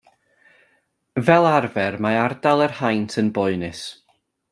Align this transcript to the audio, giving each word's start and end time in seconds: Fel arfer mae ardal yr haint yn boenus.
Fel 1.27 1.45
arfer 1.55 1.95
mae 2.05 2.17
ardal 2.25 2.65
yr 2.67 2.77
haint 2.79 3.19
yn 3.23 3.29
boenus. 3.37 3.83